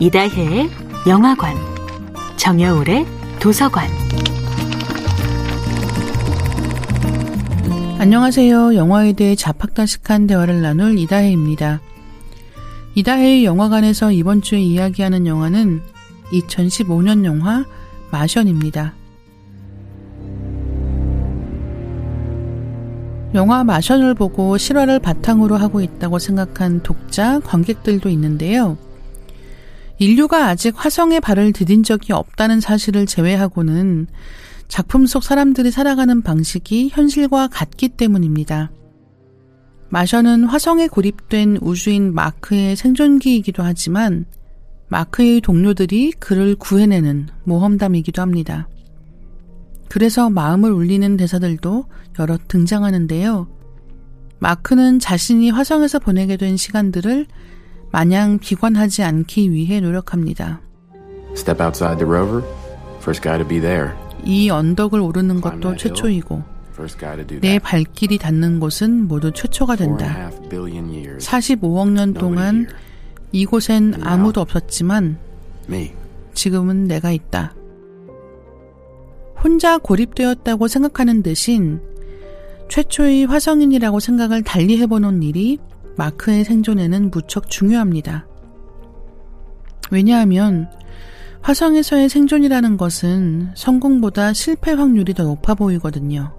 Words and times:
이다혜의 0.00 0.70
영화관, 1.06 1.54
정여울의 2.36 3.06
도서관. 3.40 3.88
안녕하세요. 7.98 8.74
영화에 8.74 9.12
대해 9.12 9.36
자팍다식한 9.36 10.26
대화를 10.26 10.62
나눌 10.62 10.98
이다혜입니다. 10.98 11.80
이다혜의 12.96 13.44
영화관에서 13.44 14.10
이번 14.10 14.42
주에 14.42 14.60
이야기하는 14.60 15.28
영화는 15.28 15.80
2015년 16.32 17.24
영화 17.24 17.64
마션입니다. 18.10 18.94
영화 23.34 23.62
마션을 23.62 24.14
보고 24.14 24.58
실화를 24.58 24.98
바탕으로 24.98 25.56
하고 25.56 25.80
있다고 25.80 26.18
생각한 26.18 26.82
독자, 26.82 27.38
관객들도 27.40 28.08
있는데요. 28.08 28.76
인류가 29.98 30.48
아직 30.48 30.74
화성에 30.76 31.20
발을 31.20 31.52
디딘 31.52 31.82
적이 31.82 32.12
없다는 32.12 32.60
사실을 32.60 33.06
제외하고는 33.06 34.06
작품 34.68 35.06
속 35.06 35.22
사람들이 35.22 35.70
살아가는 35.70 36.22
방식이 36.22 36.90
현실과 36.92 37.48
같기 37.48 37.90
때문입니다. 37.90 38.70
마션은 39.90 40.44
화성에 40.44 40.88
고립된 40.88 41.58
우주인 41.60 42.12
마크의 42.14 42.74
생존기이기도 42.74 43.62
하지만 43.62 44.24
마크의 44.88 45.40
동료들이 45.40 46.12
그를 46.18 46.56
구해내는 46.56 47.28
모험담이기도 47.44 48.20
합니다. 48.20 48.68
그래서 49.88 50.30
마음을 50.30 50.72
울리는 50.72 51.16
대사들도 51.16 51.84
여러 52.18 52.38
등장하는데요. 52.48 53.46
마크는 54.40 54.98
자신이 54.98 55.50
화성에서 55.50 56.00
보내게 56.00 56.36
된 56.36 56.56
시간들을 56.56 57.26
마냥 57.94 58.40
비관하지 58.40 59.04
않기 59.04 59.52
위해 59.52 59.78
노력합니다. 59.78 60.60
Step 61.36 61.62
outside 61.62 62.04
the 62.04 62.12
rover. 62.12 62.44
First 62.96 63.22
guy 63.22 63.38
to 63.38 63.46
be 63.46 63.60
there. 63.60 63.92
이 64.24 64.50
언덕을 64.50 64.98
오르는 64.98 65.40
것도 65.40 65.76
최초이고 65.76 66.42
First 66.72 66.98
guy 66.98 67.16
to 67.18 67.24
do 67.24 67.38
내. 67.38 67.60
발길이 67.60 68.18
닿는 68.18 68.58
곳은 68.58 69.06
모두 69.06 69.30
최초가 69.30 69.76
된다. 69.76 70.06
half 70.06 70.48
billion 70.48 70.88
years. 70.88 71.24
45억 71.24 71.90
년 71.90 72.14
동안. 72.14 72.66
이곳엔 73.30 74.02
아무도 74.02 74.40
없었지만. 74.40 75.16
지금은 76.34 76.88
내가 76.88 77.12
있다. 77.12 77.54
혼자 79.40 79.78
고립되었다고 79.78 80.66
생각하는 80.66 81.22
대신 81.22 81.80
최초의 82.68 83.26
화성인이라고 83.26 84.00
생각을 84.00 84.42
달리 84.42 84.78
해보는 84.78 85.22
일이 85.22 85.60
마크의 85.96 86.44
생존에는 86.44 87.10
무척 87.10 87.50
중요합니다. 87.50 88.26
왜냐하면 89.90 90.70
화성에서의 91.42 92.08
생존이라는 92.08 92.76
것은 92.76 93.50
성공보다 93.54 94.32
실패 94.32 94.72
확률이 94.72 95.12
더 95.12 95.24
높아 95.24 95.54
보이거든요. 95.54 96.34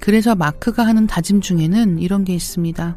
그래서 0.00 0.34
마크가 0.34 0.86
하는 0.86 1.06
다짐 1.06 1.40
중에는 1.42 1.98
이런 1.98 2.24
게 2.24 2.32
있습니다. 2.32 2.96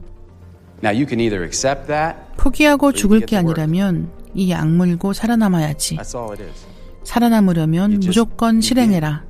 Now 0.81 0.95
you 0.95 1.05
can 1.07 1.19
either 1.19 1.43
accept 1.43 1.87
that. 1.87 2.17
포기하고 2.37 2.93
죽을 2.93 3.19
게 3.21 3.35
아니라면 3.35 4.09
이 4.33 4.53
악물고 4.53 5.13
살아남아야지. 5.13 5.97
살아남으려면 7.03 7.99
무조건 7.99 8.61
실행해라. 8.61 9.25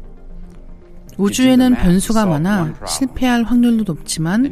우주에는 1.17 1.75
변수가 1.75 2.25
많아 2.25 2.73
실패할 2.87 3.43
확률도 3.43 3.83
높지만. 3.93 4.51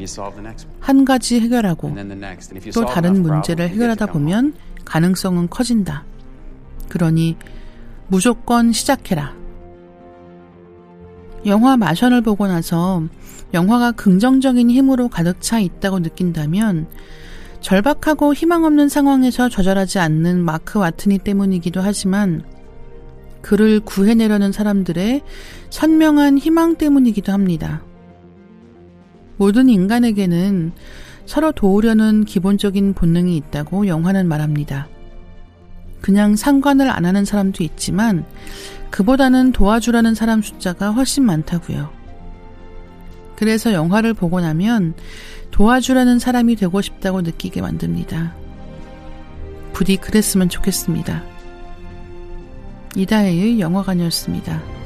한 0.80 1.06
가지 1.06 1.40
해결하고 1.40 1.96
또 2.74 2.86
다른 2.86 3.22
문제를 3.22 3.70
해결하다. 3.70 4.08
보면 4.08 4.54
가능성은 4.86 5.50
커진다. 5.50 6.04
그러니 6.90 7.38
무조건 8.08 8.72
시작해라. 8.72 9.34
영화 11.46 11.78
마션을 11.78 12.22
보고 12.22 12.48
나서 12.48 13.04
영화가 13.54 13.94
긍정적인 13.94 14.70
힘으로 14.70 15.10
가득 15.10 15.42
차 15.42 15.60
있다고 15.60 16.00
느낀다면 16.00 16.88
절박하고 17.62 18.34
희망 18.34 18.64
없는 18.64 18.90
상황에서 18.90 19.50
좌절하지 19.50 20.00
않는 20.00 20.44
마크 20.44 20.80
와트니 20.80 21.20
때문이기도 21.20 21.82
하지만 21.82 22.44
그를 23.42 23.80
구해내려는 23.80 24.52
사람들의 24.52 25.22
선명한 25.70 26.38
희망 26.38 26.76
때문이기도 26.76 27.32
합니다. 27.32 27.84
모든 29.38 29.70
인간에게는 29.70 30.72
서로 31.26 31.52
도우려는 31.52 32.26
기본적인 32.26 32.94
본능이 32.94 33.36
있다고 33.38 33.88
영화는 33.88 34.28
말합니다. 34.28 34.88
그냥 36.02 36.36
상관을 36.36 36.90
안 36.90 37.06
하는 37.06 37.26
사람도 37.26 37.64
있지만 37.64 38.26
그보다는 38.90 39.52
도와주라는 39.52 40.16
사람 40.16 40.42
숫자가 40.42 40.92
훨씬 40.92 41.24
많다고요. 41.26 41.90
그래서 43.36 43.74
영화를 43.74 44.14
보고 44.14 44.42
나면 44.42 44.94
도와주라는 45.52 46.20
사람이 46.20 46.56
되고 46.56 46.82
싶다고 46.82 47.22
느끼게 47.22 47.62
만듭니다. 47.62 48.36
부디 49.74 49.98
그랬으면 49.98 50.50
좋겠습니다. 50.50 51.24
이다혜의 52.96 53.60
영화관이었습니다. 53.60 54.81